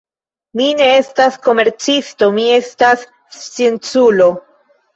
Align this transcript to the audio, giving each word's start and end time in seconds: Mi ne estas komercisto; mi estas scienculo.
Mi 0.59 0.69
ne 0.79 0.87
estas 1.01 1.37
komercisto; 1.49 2.31
mi 2.39 2.47
estas 2.57 3.07
scienculo. 3.45 4.31